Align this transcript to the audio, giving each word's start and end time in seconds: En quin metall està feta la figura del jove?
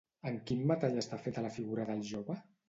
En 0.29 0.37
quin 0.51 0.63
metall 0.71 0.97
està 1.01 1.19
feta 1.27 1.45
la 1.47 1.53
figura 1.59 1.87
del 1.93 2.03
jove? 2.15 2.41